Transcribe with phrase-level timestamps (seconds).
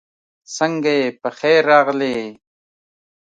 [0.55, 2.15] سنګه یی پخير راغلې